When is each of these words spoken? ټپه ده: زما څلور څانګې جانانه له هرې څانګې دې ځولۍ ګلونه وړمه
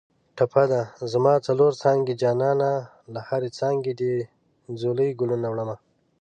ټپه 0.37 0.63
ده: 0.71 0.81
زما 1.11 1.33
څلور 1.47 1.71
څانګې 1.81 2.13
جانانه 2.21 2.71
له 3.13 3.19
هرې 3.27 3.49
څانګې 3.59 3.93
دې 4.01 4.15
ځولۍ 4.79 5.09
ګلونه 5.19 5.47
وړمه 5.49 5.75